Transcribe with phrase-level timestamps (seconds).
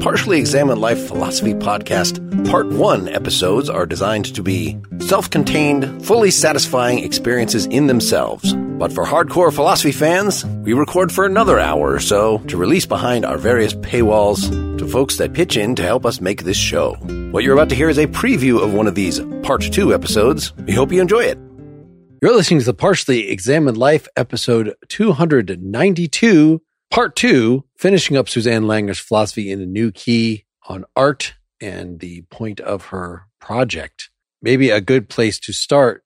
[0.00, 2.18] Partially Examined Life Philosophy Podcast,
[2.48, 8.54] Part 1 episodes are designed to be self contained, fully satisfying experiences in themselves.
[8.54, 13.26] But for hardcore philosophy fans, we record for another hour or so to release behind
[13.26, 16.94] our various paywalls to folks that pitch in to help us make this show.
[17.32, 20.56] What you're about to hear is a preview of one of these Part 2 episodes.
[20.56, 21.38] We hope you enjoy it.
[22.22, 28.98] You're listening to the Partially Examined Life episode 292 Part two, finishing up Susanne Langer's
[28.98, 34.10] philosophy in a new key on art and the point of her project.
[34.42, 36.02] Maybe a good place to start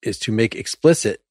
[0.00, 1.22] is to make explicit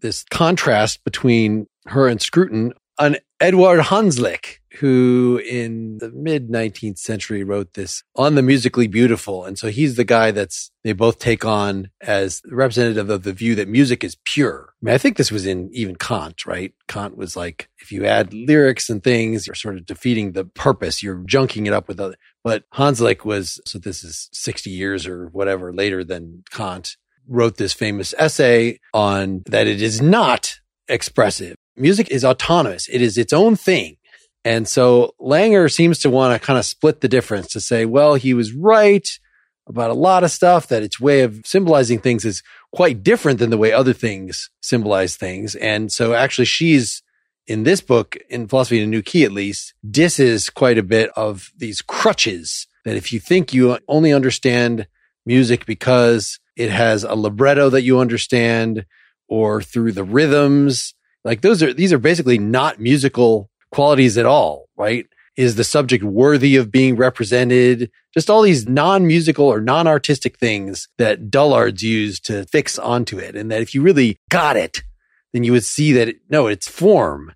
[0.00, 7.42] this contrast between her and Scruton on Edward Hanslick, who in the mid 19th century
[7.44, 9.44] wrote this on the musically beautiful.
[9.44, 13.54] And so he's the guy that's they both take on as representative of the view
[13.56, 14.74] that music is pure.
[14.82, 16.72] I mean, I think this was in even Kant, right?
[16.88, 21.02] Kant was like, if you add lyrics and things, you're sort of defeating the purpose.
[21.02, 25.28] You're junking it up with other, but Hanslick was, so this is 60 years or
[25.28, 26.96] whatever later than Kant
[27.28, 32.88] wrote this famous essay on that it is not expressive music is autonomous.
[32.88, 33.96] It is its own thing.
[34.46, 38.14] And so Langer seems to want to kind of split the difference to say, well,
[38.14, 39.08] he was right
[39.66, 43.50] about a lot of stuff that its way of symbolizing things is quite different than
[43.50, 45.56] the way other things symbolize things.
[45.56, 47.02] And so actually she's
[47.48, 51.10] in this book, in Philosophy in a New Key at least, disses quite a bit
[51.16, 54.86] of these crutches that if you think you only understand
[55.24, 58.86] music because it has a libretto that you understand
[59.26, 60.94] or through the rhythms
[61.24, 65.06] like those are, these are basically not musical qualities at all, right?
[65.36, 67.90] Is the subject worthy of being represented?
[68.14, 73.36] Just all these non-musical or non-artistic things that dullards use to fix onto it.
[73.36, 74.82] And that if you really got it,
[75.32, 77.34] then you would see that it, no, it's form.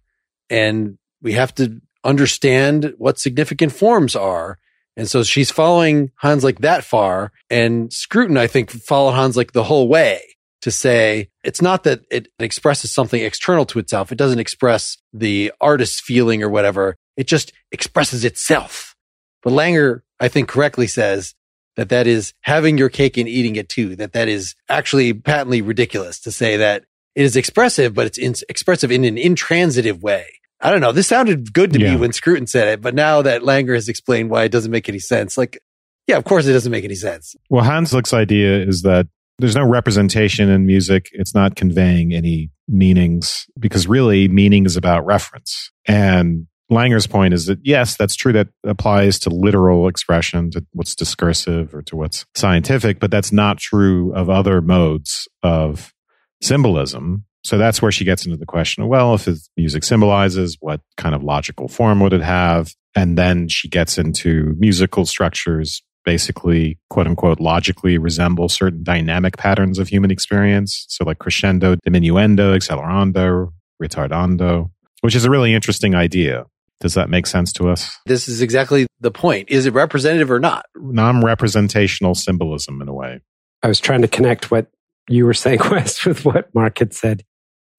[0.48, 4.58] And we have to understand what significant forms are.
[4.96, 9.88] And so she's following Hanslick that far and Scruton, I think, followed Hanslick the whole
[9.88, 10.22] way
[10.62, 14.12] to say it's not that it expresses something external to itself.
[14.12, 16.96] It doesn't express the artist's feeling or whatever.
[17.16, 18.94] It just expresses itself.
[19.42, 21.34] But Langer, I think correctly says
[21.76, 23.96] that that is having your cake and eating it too.
[23.96, 26.84] That that is actually patently ridiculous to say that
[27.14, 30.26] it is expressive, but it's in, expressive in an intransitive way.
[30.60, 30.92] I don't know.
[30.92, 31.94] This sounded good to yeah.
[31.94, 34.88] me when Scruton said it, but now that Langer has explained why it doesn't make
[34.90, 35.58] any sense, like,
[36.06, 37.34] yeah, of course it doesn't make any sense.
[37.48, 39.06] Well, Hanslick's idea is that
[39.40, 41.08] there's no representation in music.
[41.12, 45.70] It's not conveying any meanings because really meaning is about reference.
[45.86, 48.32] And Langer's point is that yes, that's true.
[48.32, 53.58] That applies to literal expression, to what's discursive or to what's scientific, but that's not
[53.58, 55.92] true of other modes of
[56.40, 57.24] symbolism.
[57.42, 59.26] So that's where she gets into the question of, well, if
[59.56, 62.72] music symbolizes, what kind of logical form would it have?
[62.94, 69.78] And then she gets into musical structures basically quote unquote logically resemble certain dynamic patterns
[69.78, 70.86] of human experience.
[70.88, 74.70] So like crescendo, diminuendo, accelerando, retardando,
[75.02, 76.46] which is a really interesting idea.
[76.80, 77.96] Does that make sense to us?
[78.06, 79.50] This is exactly the point.
[79.50, 80.66] Is it representative or not?
[80.74, 83.20] Non representational symbolism in a way.
[83.62, 84.66] I was trying to connect what
[85.08, 87.22] you were saying, Wes, with what Mark had said.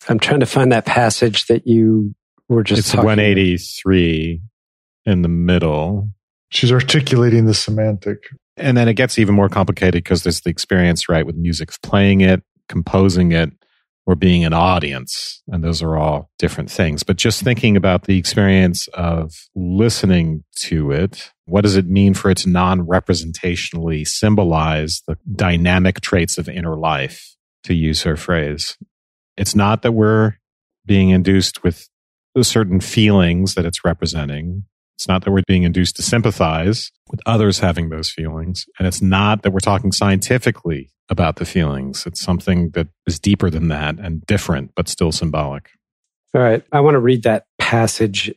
[0.07, 2.15] I'm trying to find that passage that you
[2.47, 4.41] were just It's 183
[5.05, 6.09] in the middle.
[6.51, 8.19] She's articulating the semantic.
[8.57, 12.22] And then it gets even more complicated because there's the experience, right, with music playing
[12.22, 13.51] it, composing it,
[14.06, 15.41] or being an audience.
[15.47, 17.03] And those are all different things.
[17.03, 22.31] But just thinking about the experience of listening to it, what does it mean for
[22.31, 28.78] it to non representationally symbolize the dynamic traits of inner life, to use her phrase?
[29.38, 30.34] It's not that we're
[30.85, 31.88] being induced with
[32.41, 34.66] certain feelings that it's representing.
[35.01, 38.67] It's not that we're being induced to sympathize with others having those feelings.
[38.78, 42.06] And it's not that we're talking scientifically about the feelings.
[42.06, 45.72] It's something that is deeper than that and different, but still symbolic.
[46.35, 46.64] All right.
[46.72, 48.31] I want to read that passage.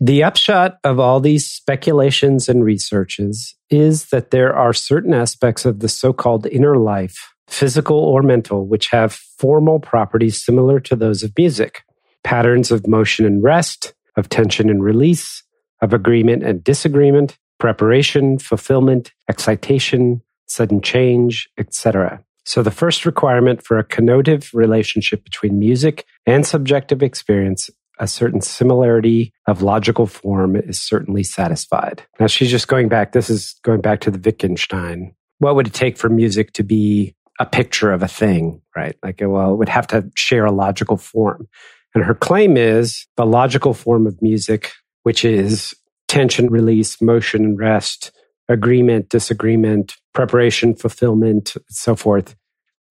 [0.00, 5.78] The upshot of all these speculations and researches is that there are certain aspects of
[5.78, 11.22] the so called inner life, physical or mental, which have formal properties similar to those
[11.22, 11.84] of music
[12.24, 15.44] patterns of motion and rest, of tension and release,
[15.80, 22.22] of agreement and disagreement, preparation, fulfillment, excitation, sudden change, etc.
[22.44, 28.40] So the first requirement for a connotative relationship between music and subjective experience, a certain
[28.40, 32.02] similarity of logical form is certainly satisfied.
[32.18, 35.14] Now she's just going back, this is going back to the Wittgenstein.
[35.40, 38.96] What would it take for music to be a picture of a thing, right?
[39.02, 41.48] Like, well, it would have to share a logical form.
[41.94, 44.72] And her claim is the logical form of music
[45.02, 45.74] which is
[46.08, 48.12] tension, release, motion, and rest,
[48.48, 52.34] agreement, disagreement, preparation, fulfillment, so forth,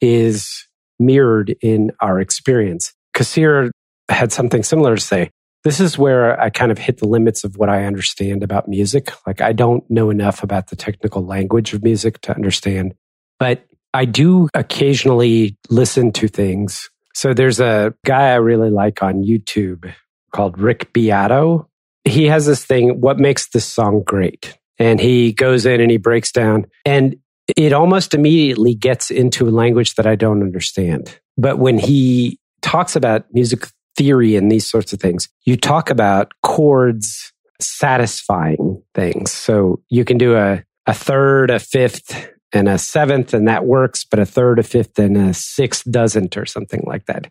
[0.02, 0.68] is
[1.00, 2.94] mirrored in our experience.
[3.16, 3.72] Cassirer
[4.10, 5.32] had something similar to say.
[5.64, 9.12] This is where I kind of hit the limits of what I understand about music.
[9.26, 12.94] Like, I don't know enough about the technical language of music to understand,
[13.40, 16.90] but I do occasionally listen to things.
[17.16, 19.92] So there's a guy I really like on YouTube
[20.32, 21.68] called Rick Beato.
[22.08, 24.58] He has this thing, what makes this song great?
[24.80, 27.18] And he goes in and he breaks down and
[27.56, 31.20] it almost immediately gets into a language that I don't understand.
[31.38, 36.34] But when he talks about music theory and these sorts of things, you talk about
[36.44, 39.32] chords satisfying things.
[39.32, 44.06] So you can do a, a third, a fifth, and a seventh, and that works,
[44.06, 47.30] but a third, a fifth, and a sixth doesn't, or something like that.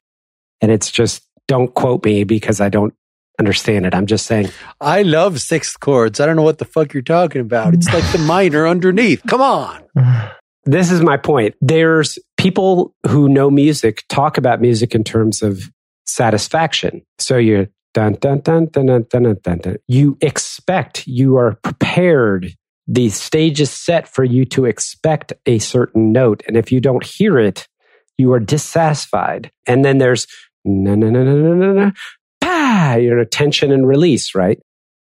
[0.61, 2.95] And it's just, don't quote me because I don't
[3.39, 3.95] understand it.
[3.95, 4.51] I'm just saying.
[4.81, 6.21] I love sixth chords.
[6.21, 7.75] I don't know what the fuck you're talking about.
[7.75, 9.23] It's like the minor underneath.
[9.27, 9.83] Come on.
[10.69, 11.55] This is my point.
[11.61, 15.71] There's people who know music talk about music in terms of
[16.07, 17.03] satisfaction.
[17.21, 19.59] So you're dun dun dun dun dun dun dun.
[19.59, 19.77] dun.
[19.87, 22.53] You expect you are prepared.
[22.89, 27.05] The stage is set for you to expect a certain note, and if you don't
[27.05, 27.69] hear it,
[28.19, 29.53] you are dissatisfied.
[29.67, 30.27] And then there's
[30.65, 31.91] na na na na na na
[32.57, 34.59] ah, tension and release, right?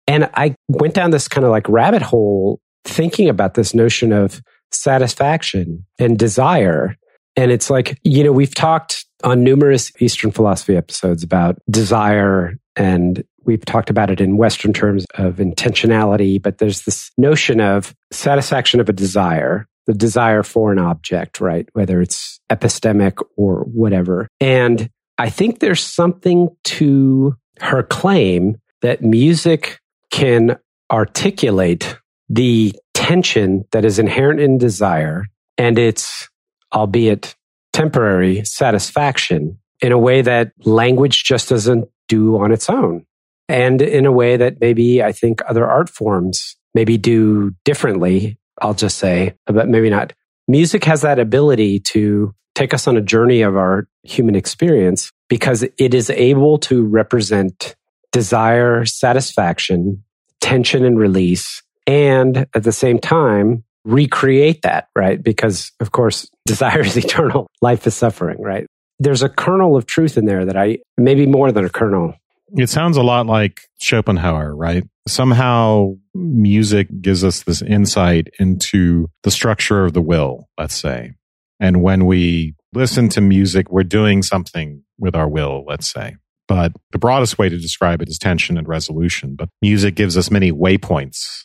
[0.07, 4.41] And I went down this kind of like rabbit hole thinking about this notion of
[4.71, 6.95] satisfaction and desire.
[7.35, 13.23] And it's like, you know, we've talked on numerous Eastern philosophy episodes about desire and
[13.43, 18.79] we've talked about it in Western terms of intentionality, but there's this notion of satisfaction
[18.79, 21.67] of a desire, the desire for an object, right?
[21.73, 24.27] Whether it's epistemic or whatever.
[24.39, 29.79] And I think there's something to her claim that music
[30.11, 30.57] can
[30.91, 31.97] articulate
[32.29, 35.25] the tension that is inherent in desire
[35.57, 36.29] and its,
[36.73, 37.35] albeit
[37.73, 43.05] temporary, satisfaction in a way that language just doesn't do on its own.
[43.49, 48.73] And in a way that maybe I think other art forms maybe do differently, I'll
[48.73, 50.13] just say, but maybe not.
[50.47, 55.63] Music has that ability to take us on a journey of our human experience because
[55.77, 57.75] it is able to represent
[58.11, 60.03] desire, satisfaction,
[60.41, 65.21] tension and release, and at the same time, recreate that, right?
[65.21, 67.47] Because of course, desire is eternal.
[67.61, 68.65] Life is suffering, right?
[68.99, 72.15] There's a kernel of truth in there that I, maybe more than a kernel.
[72.55, 74.83] It sounds a lot like Schopenhauer, right?
[75.07, 81.13] Somehow music gives us this insight into the structure of the will, let's say.
[81.59, 86.15] And when we listen to music, we're doing something with our will, let's say.
[86.47, 89.35] But the broadest way to describe it is tension and resolution.
[89.35, 91.43] But music gives us many waypoints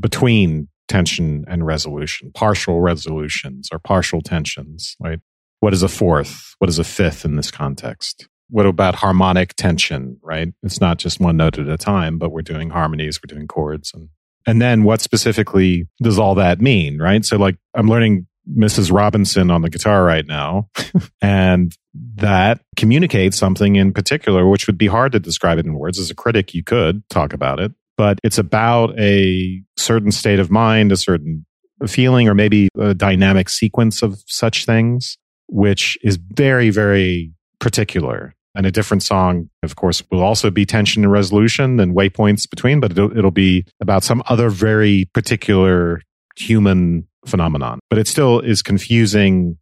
[0.00, 5.20] between tension and resolution, partial resolutions or partial tensions, right?
[5.60, 6.54] What is a fourth?
[6.58, 8.26] What is a fifth in this context?
[8.48, 10.48] What about harmonic tension, right?
[10.62, 13.92] It's not just one note at a time, but we're doing harmonies, we're doing chords
[13.92, 14.08] and
[14.46, 17.22] and then what specifically does all that mean, right?
[17.22, 18.92] So like I'm learning Mrs.
[18.92, 20.68] Robinson on the guitar right now.
[21.22, 21.74] and
[22.16, 25.98] that communicates something in particular, which would be hard to describe it in words.
[25.98, 30.50] As a critic, you could talk about it, but it's about a certain state of
[30.50, 31.44] mind, a certain
[31.86, 38.34] feeling, or maybe a dynamic sequence of such things, which is very, very particular.
[38.54, 42.80] And a different song, of course, will also be tension and resolution and waypoints between,
[42.80, 46.02] but it'll, it'll be about some other very particular
[46.36, 47.80] human phenomenon.
[47.90, 49.58] But it still is confusing.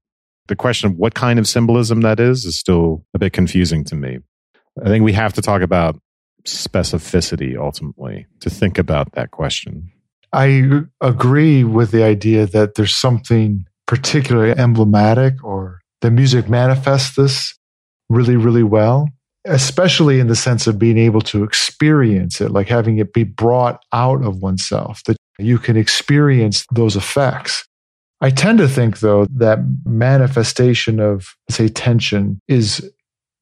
[0.48, 3.96] The question of what kind of symbolism that is is still a bit confusing to
[3.96, 4.18] me.
[4.84, 5.98] I think we have to talk about
[6.46, 9.90] specificity ultimately to think about that question.
[10.32, 17.54] I agree with the idea that there's something particularly emblematic or the music manifests this
[18.08, 19.08] really, really well,
[19.46, 23.82] especially in the sense of being able to experience it, like having it be brought
[23.92, 27.66] out of oneself, that you can experience those effects.
[28.20, 32.90] I tend to think, though, that manifestation of, say, tension is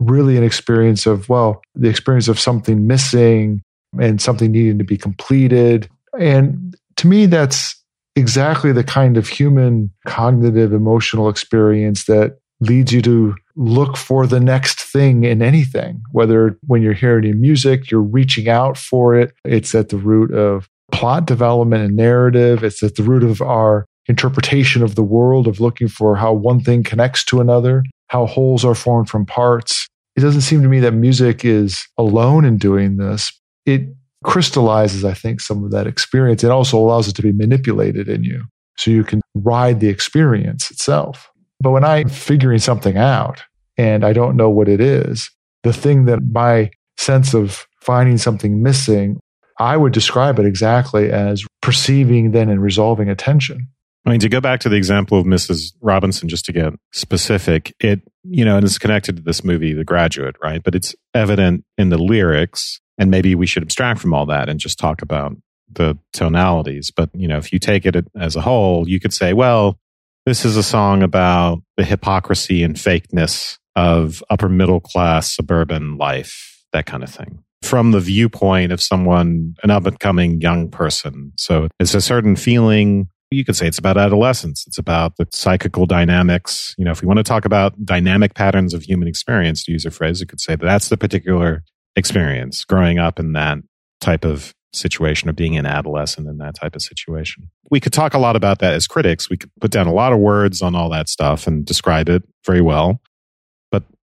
[0.01, 3.63] really an experience of, well, the experience of something missing
[4.01, 5.89] and something needing to be completed.
[6.19, 7.81] And to me, that's
[8.17, 14.41] exactly the kind of human cognitive emotional experience that leads you to look for the
[14.41, 16.03] next thing in anything.
[16.13, 19.33] Whether when you're hearing music, you're reaching out for it.
[19.45, 22.63] It's at the root of plot development and narrative.
[22.63, 26.61] It's at the root of our interpretation of the world, of looking for how one
[26.61, 29.89] thing connects to another, how wholes are formed from parts.
[30.17, 33.33] It doesn't seem to me that music is alone in doing this.
[33.67, 33.89] It
[34.25, 36.45] crystallizes, I think, some of that experience.
[36.45, 38.45] It also allows it to be manipulated in you
[38.77, 41.31] so you can ride the experience itself.
[41.61, 43.43] But when I'm figuring something out
[43.77, 45.31] and I don't know what it is,
[45.63, 49.19] the thing that my sense of finding something missing,
[49.59, 53.69] I would describe it exactly as perceiving then and resolving attention.
[54.07, 55.73] I mean, to go back to the example of Mrs.
[55.81, 59.85] Robinson, just to get specific, it, you know, and it's connected to this movie, The
[59.85, 60.63] Graduate, right?
[60.63, 64.61] But it's evident in the lyrics, and maybe we should abstract from all that and
[64.61, 65.37] just talk about
[65.73, 66.91] the tonalities.
[66.95, 69.79] But, you know, if you take it as a whole, you could say, well,
[70.27, 76.65] this is a song about the hypocrisy and fakeness of upper middle class suburban life,
[76.73, 77.44] that kind of thing.
[77.65, 81.33] From the viewpoint of someone, an up and coming young person.
[81.37, 84.65] So it's a certain feeling you could say it's about adolescence.
[84.67, 86.75] It's about the psychical dynamics.
[86.79, 89.85] You know, if we want to talk about dynamic patterns of human experience, to use
[89.85, 91.65] a phrase, you could say that that's the particular
[91.97, 93.59] experience growing up in that
[94.01, 97.49] type of situation or being an adolescent in that type of situation.
[97.71, 99.31] We could talk a lot about that as critics.
[99.31, 102.23] We could put down a lot of words on all that stuff and describe it
[102.45, 103.01] very well.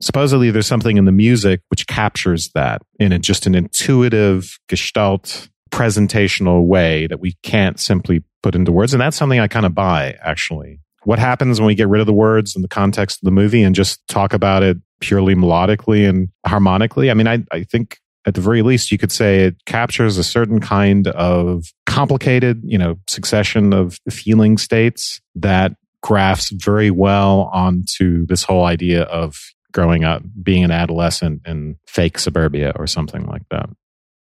[0.01, 5.49] Supposedly there's something in the music which captures that in a, just an intuitive gestalt
[5.71, 8.93] presentational way that we can't simply put into words.
[8.93, 10.79] And that's something I kind of buy, actually.
[11.03, 13.63] What happens when we get rid of the words and the context of the movie
[13.63, 17.09] and just talk about it purely melodically and harmonically?
[17.09, 20.23] I mean, I, I think at the very least, you could say it captures a
[20.23, 25.73] certain kind of complicated, you know, succession of feeling states that
[26.03, 29.39] graphs very well onto this whole idea of
[29.77, 33.69] growing up, being an adolescent in fake suburbia or something like that.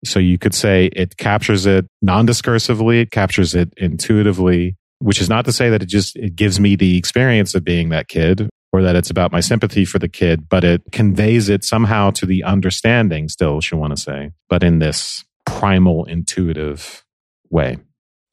[0.04, 5.44] So you could say it captures it non-discursively, it captures it intuitively, which is not
[5.44, 8.82] to say that it just it gives me the experience of being that kid or
[8.82, 12.42] that it's about my sympathy for the kid, but it conveys it somehow to the
[12.42, 17.04] understanding still, she want to say, but in this primal intuitive
[17.50, 17.78] way.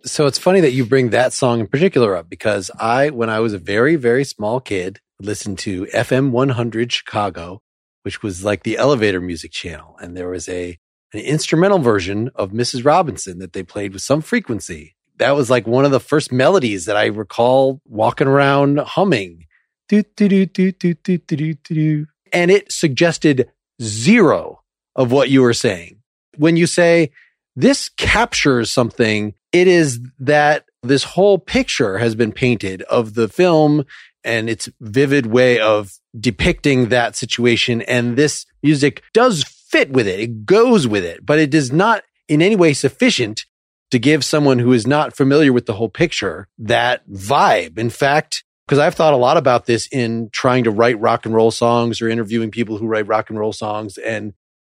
[0.03, 3.39] So it's funny that you bring that song in particular up because I, when I
[3.39, 7.61] was a very, very small kid, listened to FM 100 Chicago,
[8.03, 9.97] which was like the elevator music channel.
[9.99, 10.77] And there was a
[11.13, 12.83] an instrumental version of Mrs.
[12.83, 14.95] Robinson that they played with some frequency.
[15.17, 19.45] That was like one of the first melodies that I recall walking around humming.
[19.89, 22.07] Do, do, do, do, do, do, do, do.
[22.31, 24.63] And it suggested zero
[24.95, 25.99] of what you were saying.
[26.37, 27.11] When you say
[27.55, 33.85] this captures something, it is that this whole picture has been painted of the film
[34.23, 37.81] and its vivid way of depicting that situation.
[37.81, 40.19] And this music does fit with it.
[40.19, 43.45] It goes with it, but it is not in any way sufficient
[43.91, 47.77] to give someone who is not familiar with the whole picture that vibe.
[47.77, 51.35] In fact, because I've thought a lot about this in trying to write rock and
[51.35, 54.33] roll songs or interviewing people who write rock and roll songs and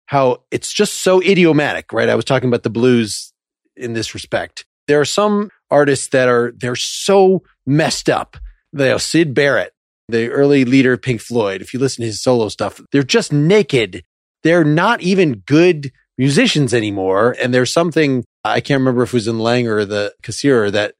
[0.06, 2.10] how it's just so idiomatic, right?
[2.10, 3.34] I was talking about the blues
[3.76, 4.66] in this respect.
[4.88, 8.38] There are some artists that are, they're so messed up.
[8.74, 9.74] They know, Syd Barrett,
[10.10, 13.32] the early leader of Pink Floyd, if you listen to his solo stuff, they're just
[13.32, 14.04] naked
[14.44, 17.36] they're not even good musicians anymore.
[17.42, 20.96] And there's something, I can't remember if it was in Langer the Cassirer that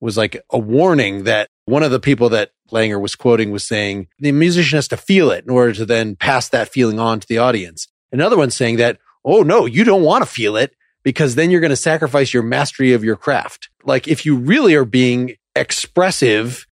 [0.00, 4.08] was like a warning that one of the people that Langer was quoting was saying
[4.18, 7.26] the musician has to feel it in order to then pass that feeling on to
[7.26, 7.88] the audience.
[8.12, 11.60] Another one saying that, oh no, you don't want to feel it because then you're
[11.60, 13.70] going to sacrifice your mastery of your craft.
[13.84, 16.66] Like if you really are being expressive,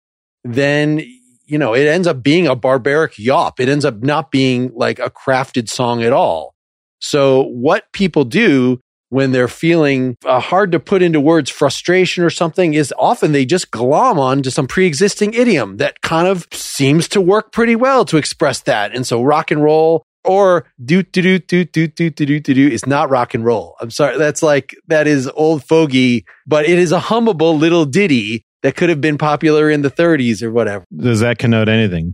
[0.45, 1.03] then
[1.47, 3.59] you know, it ends up being a barbaric yawp.
[3.59, 6.55] It ends up not being like a crafted song at all.
[6.99, 12.29] So what people do when they're feeling uh, hard to put into words frustration or
[12.29, 17.07] something is often they just glom on to some pre-existing idiom that kind of seems
[17.09, 18.95] to work pretty well to express that.
[18.95, 22.67] And so rock and roll or do do do do do do do do do
[22.67, 23.75] is not rock and roll.
[23.79, 24.17] I'm sorry.
[24.17, 28.89] That's like that is old fogey, but it is a hummable little ditty that could
[28.89, 30.84] have been popular in the 30s or whatever.
[30.95, 32.12] Does that connote anything?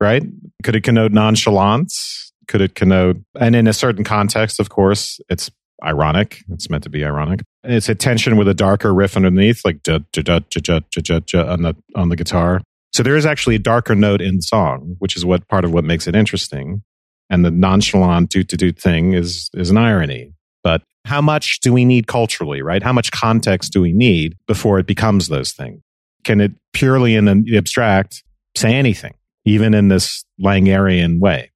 [0.00, 0.22] Right?
[0.62, 2.32] Could it connote nonchalance?
[2.48, 5.50] Could it connote, and in a certain context, of course, it's
[5.84, 6.42] ironic.
[6.48, 7.42] It's meant to be ironic.
[7.64, 12.62] It's a tension with a darker riff underneath, like on the on the guitar.
[12.94, 15.72] So there is actually a darker note in the song, which is what part of
[15.72, 16.82] what makes it interesting.
[17.28, 20.32] And the nonchalant doot doot thing is is an irony.
[20.62, 22.82] But how much do we need culturally, right?
[22.82, 25.80] How much context do we need before it becomes those things?
[26.24, 28.22] Can it purely in an abstract
[28.56, 29.14] say anything,
[29.44, 31.50] even in this Langerian way?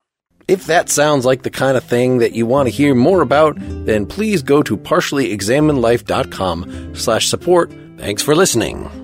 [0.47, 3.57] If that sounds like the kind of thing that you want to hear more about,
[3.59, 7.73] then please go to partiallyexaminedlife.com slash support.
[7.97, 9.04] Thanks for listening.